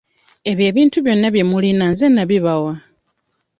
[0.49, 2.73] Ebyo ebintu byonna bye mulina nze nabibwa.